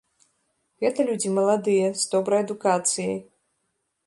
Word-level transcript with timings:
Гэта 0.85 1.05
людзі 1.09 1.29
маладыя, 1.37 1.93
з 2.05 2.09
добрай 2.15 2.45
адукацыяй. 2.47 3.15